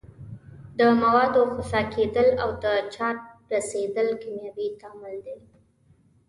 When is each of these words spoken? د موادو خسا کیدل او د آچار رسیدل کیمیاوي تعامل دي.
د 0.79 0.81
موادو 1.01 1.41
خسا 1.53 1.81
کیدل 1.95 2.29
او 2.43 2.49
د 2.61 2.63
آچار 2.79 3.15
رسیدل 3.53 4.07
کیمیاوي 4.21 4.67
تعامل 4.81 5.15
دي. 5.25 5.37